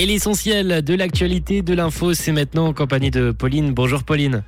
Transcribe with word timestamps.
Et 0.00 0.06
l'essentiel 0.06 0.82
de 0.82 0.94
l'actualité 0.94 1.60
de 1.60 1.74
l'info, 1.74 2.14
c'est 2.14 2.32
maintenant 2.32 2.68
en 2.68 2.72
compagnie 2.72 3.10
de 3.10 3.32
Pauline. 3.32 3.74
Bonjour 3.74 4.02
Pauline. 4.02 4.42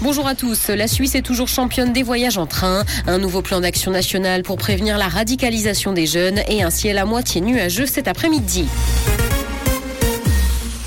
Bonjour 0.00 0.26
à 0.26 0.34
tous. 0.34 0.68
La 0.70 0.88
Suisse 0.88 1.14
est 1.16 1.20
toujours 1.20 1.48
championne 1.48 1.92
des 1.92 2.02
voyages 2.02 2.38
en 2.38 2.46
train. 2.46 2.84
Un 3.06 3.18
nouveau 3.18 3.42
plan 3.42 3.60
d'action 3.60 3.90
national 3.90 4.42
pour 4.42 4.56
prévenir 4.56 4.96
la 4.96 5.08
radicalisation 5.08 5.92
des 5.92 6.06
jeunes 6.06 6.40
et 6.48 6.62
un 6.62 6.70
ciel 6.70 6.96
à 6.96 7.04
moitié 7.04 7.42
nuageux 7.42 7.84
cet 7.84 8.08
après-midi. 8.08 8.68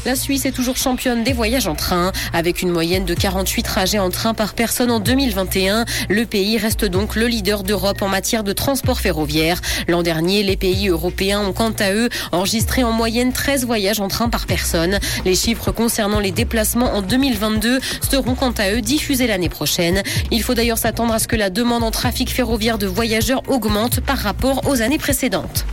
La 0.08 0.16
Suisse 0.16 0.46
est 0.46 0.54
toujours 0.54 0.78
championne 0.78 1.26
des 1.26 1.34
voyages 1.34 1.68
en 1.68 1.76
train. 1.76 2.14
Avec 2.32 2.62
une 2.62 2.70
moyenne 2.70 3.04
de 3.04 3.14
48 3.14 3.64
trajets 3.64 4.00
en 4.00 4.10
train 4.10 4.34
par 4.34 4.54
personne 4.54 4.90
en 4.90 5.02
2021, 5.02 5.84
le 6.08 6.26
pays 6.26 6.58
reste 6.58 6.86
donc 6.86 7.18
le 7.18 7.28
leader 7.28 7.62
d'Europe 7.62 8.02
en 8.02 8.08
matière 8.08 8.46
de 8.46 8.54
transport 8.54 9.02
ferroviaire. 9.02 9.60
L'an 9.90 10.04
dernier, 10.04 10.44
les 10.44 10.56
pays 10.56 10.88
européens 10.88 11.42
ont 11.42 11.52
quant 11.52 11.74
à 11.78 11.92
eux 11.92 12.08
enregistré 12.32 12.86
en 12.86 12.94
moyenne 12.94 13.34
13 13.34 13.66
voyages 13.66 14.00
en 14.00 14.08
train 14.08 14.30
par 14.30 14.46
personne. 14.46 14.98
Les 15.26 15.36
chiffres 15.36 15.74
concernant 15.74 16.22
les 16.22 16.32
déplacements 16.32 16.94
en 16.94 17.02
2022 17.02 17.82
seront 18.10 18.36
quant 18.36 18.54
à 18.60 18.72
eux 18.72 18.80
diffusés 18.80 19.28
l'année 19.28 19.50
prochaine. 19.50 20.04
Il 20.32 20.42
faut 20.42 20.54
d'ailleurs 20.54 20.78
s'attendre 20.78 21.14
à 21.16 21.20
ce 21.20 21.28
que 21.28 21.36
la 21.36 21.50
demande 21.50 21.84
en 21.84 21.92
trafic 21.92 22.30
ferroviaire 22.30 22.78
de 22.78 22.88
voyageurs 22.88 23.44
augmente 23.50 24.00
par 24.00 24.20
rapport 24.20 24.62
aux 24.70 24.82
années 24.82 25.00
précédentes. 25.00 25.66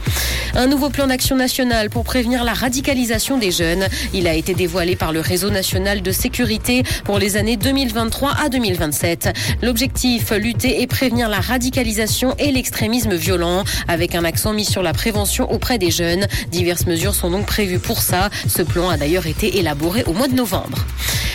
Un 0.57 0.69
nouveau 0.69 0.89
plan 0.89 1.09
d'action 1.09 1.35
national 1.35 1.91
pour 1.91 2.05
prévenir 2.05 2.45
la 2.45 2.53
radicalisation 2.53 3.39
des 3.39 3.51
jeunes. 3.51 3.89
A 4.27 4.35
été 4.35 4.55
dévoilé 4.55 4.97
par 4.97 5.13
le 5.13 5.21
réseau 5.21 5.51
national 5.51 6.03
de 6.03 6.11
sécurité 6.13 6.83
pour 7.05 7.19
les 7.19 7.37
années 7.37 7.57
2023 7.57 8.33
à 8.45 8.49
2027. 8.49 9.31
L'objectif, 9.63 10.31
lutter 10.31 10.83
et 10.83 10.87
prévenir 10.87 11.29
la 11.29 11.41
radicalisation 11.41 12.35
et 12.39 12.53
l'extrémisme 12.53 13.15
violent, 13.15 13.65
avec 13.89 14.15
un 14.15 14.25
accent 14.25 14.53
mis 14.53 14.65
sur 14.65 14.83
la 14.83 14.93
prévention 14.93 15.51
auprès 15.51 15.79
des 15.79 15.91
jeunes. 15.91 16.27
Diverses 16.51 16.87
mesures 16.87 17.15
sont 17.15 17.31
donc 17.31 17.47
prévues 17.47 17.79
pour 17.79 18.03
ça. 18.03 18.31
Ce 18.49 18.63
plan 18.63 18.89
a 18.89 18.97
d'ailleurs 18.97 19.27
été 19.27 19.59
élaboré 19.59 20.05
au 20.05 20.13
mois 20.13 20.29
de 20.29 20.35
novembre. 20.35 20.85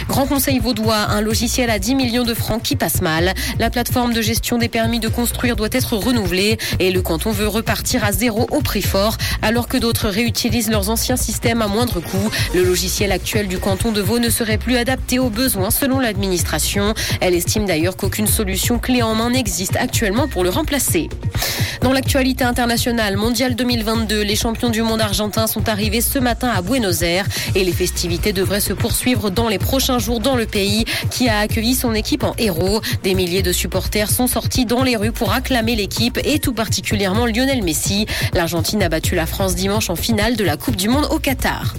Grand 0.10 0.26
Conseil 0.26 0.58
vaudois, 0.58 0.98
un 0.98 1.22
logiciel 1.22 1.70
à 1.70 1.78
10 1.78 1.94
millions 1.94 2.24
de 2.24 2.34
francs 2.34 2.64
qui 2.64 2.76
passe 2.76 3.04
mal. 3.04 3.36
La 3.60 3.70
plateforme 3.70 4.12
de 4.12 4.24
gestion 4.24 4.58
des 4.58 4.68
permis 4.68 5.00
de 5.00 5.08
construire 5.08 5.56
doit 5.56 5.70
être 5.72 5.96
renouvelée 5.96 6.58
et 6.80 6.92
le 6.92 7.04
canton 7.04 7.32
veut 7.32 7.48
repartir 7.48 8.04
à 8.04 8.12
zéro 8.12 8.48
au 8.50 8.62
prix 8.62 8.82
fort, 8.82 9.18
alors 9.44 9.68
que 9.68 9.78
d'autres 9.78 10.10
réutilisent 10.10 10.72
leurs 10.72 10.90
anciens 10.90 11.16
systèmes 11.16 11.62
à 11.62 11.68
moindre 11.68 12.00
coût. 12.00 12.32
Le 12.56 12.64
logiciel 12.64 13.12
actuel 13.12 13.48
du 13.48 13.60
canton 13.60 13.92
de 13.92 14.02
Vaud 14.02 14.18
ne 14.18 14.32
serait 14.32 14.58
plus 14.58 14.78
adapté 14.78 15.20
aux 15.20 15.30
besoins 15.30 15.70
selon 15.70 16.00
l'administration. 16.00 16.96
Elle 17.22 17.36
estime 17.36 17.68
d'ailleurs 17.68 17.96
qu'aucune 17.96 18.28
solution 18.28 18.80
clé 18.80 19.04
en 19.04 19.14
main 19.14 19.30
n'existe 19.30 19.76
actuellement 19.76 20.28
pour 20.28 20.44
le 20.44 20.50
remplacer. 20.50 21.08
Dans 21.82 21.94
l'actualité 21.94 22.44
internationale, 22.44 23.16
mondiale 23.16 23.56
2022, 23.56 24.22
les 24.22 24.36
champions 24.36 24.70
du 24.70 24.82
monde 24.82 25.02
argentin 25.02 25.48
sont 25.48 25.70
arrivés 25.70 26.02
ce 26.02 26.20
matin 26.20 26.50
à 26.50 26.62
Buenos 26.62 27.04
Aires 27.04 27.26
et 27.56 27.64
les 27.64 27.72
festivités 27.72 28.34
devraient 28.34 28.60
se 28.60 28.74
poursuivre 28.74 29.30
dans 29.30 29.48
les 29.48 29.60
prochains 29.60 29.99
jours 30.00 30.20
dans 30.20 30.36
le 30.36 30.46
pays 30.46 30.86
qui 31.12 31.30
a 31.30 31.40
accueilli 31.40 31.76
son 31.76 31.94
équipe 31.94 32.24
en 32.24 32.34
héros. 32.38 32.82
Des 33.04 33.14
milliers 33.14 33.44
de 33.44 33.52
supporters 33.52 34.10
sont 34.10 34.28
sortis 34.28 34.66
dans 34.66 34.84
les 34.84 34.96
rues 34.96 35.12
pour 35.12 35.34
acclamer 35.34 35.76
l'équipe 35.76 36.20
et 36.24 36.40
tout 36.40 36.54
particulièrement 36.54 37.26
Lionel 37.26 37.64
Messi. 37.64 38.06
L'Argentine 38.34 38.84
a 38.84 38.90
battu 38.90 39.16
la 39.16 39.26
France 39.26 39.56
dimanche 39.56 39.90
en 39.90 39.96
finale 39.96 40.36
de 40.36 40.44
la 40.44 40.58
Coupe 40.58 40.76
du 40.76 40.90
Monde 40.90 41.08
au 41.12 41.20
Qatar. 41.20 41.76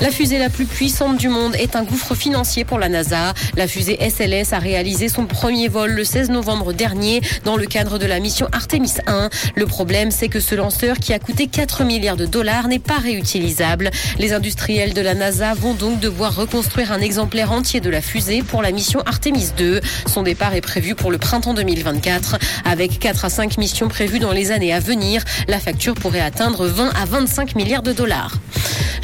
La 0.00 0.10
fusée 0.10 0.38
la 0.38 0.50
plus 0.50 0.66
puissante 0.66 1.16
du 1.16 1.28
monde 1.28 1.54
est 1.54 1.76
un 1.76 1.84
gouffre 1.84 2.14
financier 2.14 2.64
pour 2.64 2.78
la 2.78 2.88
NASA. 2.88 3.32
La 3.56 3.66
fusée 3.66 3.98
SLS 4.00 4.52
a 4.52 4.58
réalisé 4.58 5.08
son 5.08 5.26
premier 5.26 5.68
vol 5.68 5.92
le 5.92 6.04
16 6.04 6.30
novembre 6.30 6.72
dernier 6.72 7.20
dans 7.44 7.56
le 7.56 7.66
cadre 7.66 7.98
de 7.98 8.06
la 8.06 8.20
mission 8.20 8.48
Artemis 8.52 8.94
1. 9.06 9.30
Le 9.54 9.66
problème, 9.66 10.10
c'est 10.10 10.28
que 10.28 10.40
ce 10.40 10.54
lanceur 10.54 10.98
qui 10.98 11.12
a 11.12 11.18
coûté 11.18 11.46
4 11.46 11.84
milliards 11.84 12.16
de 12.16 12.26
dollars 12.26 12.68
n'est 12.68 12.78
pas 12.78 12.98
réutilisable. 12.98 13.90
Les 14.18 14.32
industriels 14.32 14.94
de 14.94 15.00
la 15.00 15.14
NASA 15.14 15.54
vont 15.54 15.74
donc 15.74 16.00
devoir 16.00 16.34
reconstruire 16.34 16.92
un 16.92 17.00
exemplaire 17.00 17.52
entier 17.52 17.80
de 17.80 17.90
la 17.90 18.00
fusée 18.00 18.42
pour 18.42 18.62
la 18.62 18.72
mission 18.72 19.00
Artemis 19.06 19.50
2. 19.56 19.80
Son 20.06 20.22
départ 20.22 20.54
est 20.54 20.60
prévu 20.60 20.94
pour 20.94 21.10
le 21.10 21.18
printemps 21.18 21.54
2024. 21.54 22.38
Avec 22.64 22.98
4 22.98 23.24
à 23.24 23.30
5 23.30 23.58
missions 23.58 23.88
prévues 23.88 24.18
dans 24.18 24.32
les 24.32 24.50
années 24.50 24.72
à 24.72 24.80
venir, 24.80 25.22
la 25.48 25.60
facture 25.60 25.94
pourrait 25.94 26.20
atteindre 26.20 26.66
20 26.66 26.90
à 26.94 27.04
25 27.04 27.54
milliards 27.54 27.82
de 27.82 27.92
dollars. 27.92 28.34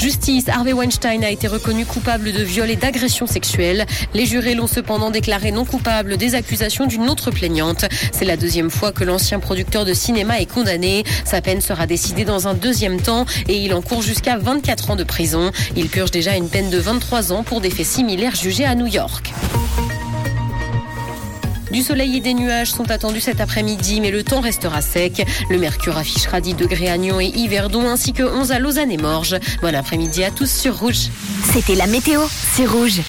Justice, 0.00 0.48
Harvey 0.48 0.72
Weinstein 0.72 1.22
a 1.24 1.30
été 1.30 1.46
reconnu 1.46 1.84
coupable 1.84 2.32
de 2.32 2.42
viol 2.42 2.70
et 2.70 2.76
d'agression 2.76 3.26
sexuelle. 3.26 3.84
Les 4.14 4.24
jurés 4.24 4.54
l'ont 4.54 4.66
cependant 4.66 5.10
déclaré 5.10 5.52
non 5.52 5.66
coupable 5.66 6.16
des 6.16 6.34
accusations 6.34 6.86
d'une 6.86 7.10
autre 7.10 7.30
plaignante. 7.30 7.84
C'est 8.10 8.24
la 8.24 8.38
deuxième 8.38 8.70
fois 8.70 8.92
que 8.92 9.04
l'ancien 9.04 9.40
producteur 9.40 9.84
de 9.84 9.92
cinéma 9.92 10.40
est 10.40 10.50
condamné. 10.50 11.04
Sa 11.26 11.42
peine 11.42 11.60
sera 11.60 11.86
décidée 11.86 12.24
dans 12.24 12.48
un 12.48 12.54
deuxième 12.54 12.98
temps 12.98 13.26
et 13.46 13.58
il 13.58 13.74
encourt 13.74 14.00
jusqu'à 14.00 14.38
24 14.38 14.92
ans 14.92 14.96
de 14.96 15.04
prison. 15.04 15.50
Il 15.76 15.90
purge 15.90 16.12
déjà 16.12 16.34
une 16.34 16.48
peine 16.48 16.70
de 16.70 16.78
23 16.78 17.34
ans 17.34 17.42
pour 17.42 17.60
des 17.60 17.68
faits 17.68 17.84
similaires 17.84 18.34
jugés 18.34 18.64
à 18.64 18.74
New 18.74 18.86
York. 18.86 19.34
Du 21.70 21.82
soleil 21.82 22.16
et 22.16 22.20
des 22.20 22.34
nuages 22.34 22.72
sont 22.72 22.90
attendus 22.90 23.20
cet 23.20 23.40
après-midi, 23.40 24.00
mais 24.00 24.10
le 24.10 24.24
temps 24.24 24.40
restera 24.40 24.80
sec. 24.80 25.24
Le 25.50 25.58
mercure 25.58 25.96
affichera 25.96 26.40
10 26.40 26.54
degrés 26.54 26.88
à 26.88 26.98
Nyon 26.98 27.20
et 27.20 27.28
Yverdon, 27.28 27.86
ainsi 27.86 28.12
que 28.12 28.24
11 28.24 28.50
à 28.50 28.58
Lausanne 28.58 28.90
et 28.90 28.96
Morges. 28.96 29.36
Bon 29.62 29.72
après-midi 29.72 30.24
à 30.24 30.32
tous 30.32 30.50
sur 30.50 30.76
Rouge. 30.78 31.08
C'était 31.52 31.76
la 31.76 31.86
météo, 31.86 32.22
c'est 32.54 32.66
Rouge. 32.66 32.98